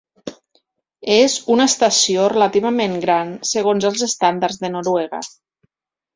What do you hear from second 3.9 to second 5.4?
els estàndards de Noruega.